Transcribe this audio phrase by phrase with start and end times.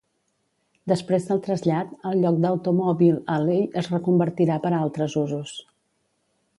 [0.91, 5.55] Després del trasllat, el lloc d'Automobile Alley es reconvertirà per a altres usos.